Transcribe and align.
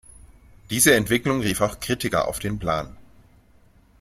Diese 0.71 0.95
Entwicklung 0.95 1.41
rief 1.41 1.61
auch 1.61 1.79
Kritiker 1.79 2.27
auf 2.27 2.39
den 2.39 2.57
Plan. 2.57 2.97